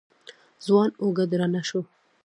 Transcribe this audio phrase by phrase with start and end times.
[0.65, 1.81] ځوان اوږه درنه شوه.